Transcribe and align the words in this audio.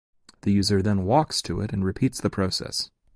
The 0.41 0.51
user 0.51 0.81
then 0.81 1.03
walks 1.05 1.43
to 1.43 1.61
it 1.61 1.71
and 1.71 1.85
repeats 1.85 2.19
the 2.19 2.31
process. 2.31 2.89